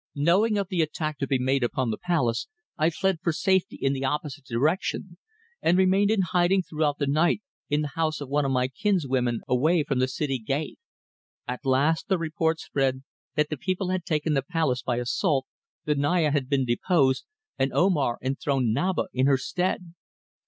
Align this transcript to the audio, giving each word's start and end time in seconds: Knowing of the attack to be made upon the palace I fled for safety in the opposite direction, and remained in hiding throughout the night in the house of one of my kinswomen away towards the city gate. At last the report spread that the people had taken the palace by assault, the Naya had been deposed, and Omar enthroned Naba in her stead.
Knowing 0.15 0.57
of 0.57 0.67
the 0.69 0.81
attack 0.81 1.19
to 1.19 1.27
be 1.27 1.37
made 1.37 1.63
upon 1.63 1.91
the 1.91 1.97
palace 1.99 2.47
I 2.75 2.89
fled 2.89 3.19
for 3.21 3.31
safety 3.31 3.77
in 3.79 3.93
the 3.93 4.03
opposite 4.03 4.45
direction, 4.45 5.17
and 5.61 5.77
remained 5.77 6.09
in 6.09 6.21
hiding 6.23 6.63
throughout 6.63 6.97
the 6.97 7.05
night 7.05 7.43
in 7.69 7.83
the 7.83 7.89
house 7.93 8.19
of 8.19 8.27
one 8.27 8.43
of 8.43 8.49
my 8.51 8.67
kinswomen 8.67 9.41
away 9.47 9.83
towards 9.83 9.99
the 10.01 10.07
city 10.07 10.39
gate. 10.39 10.79
At 11.47 11.67
last 11.67 12.07
the 12.07 12.17
report 12.17 12.59
spread 12.59 13.03
that 13.35 13.49
the 13.51 13.57
people 13.57 13.89
had 13.91 14.03
taken 14.03 14.33
the 14.33 14.41
palace 14.41 14.81
by 14.81 14.95
assault, 14.97 15.45
the 15.85 15.93
Naya 15.93 16.31
had 16.31 16.49
been 16.49 16.65
deposed, 16.65 17.23
and 17.59 17.71
Omar 17.71 18.17
enthroned 18.23 18.73
Naba 18.73 19.03
in 19.13 19.27
her 19.27 19.37
stead. 19.37 19.93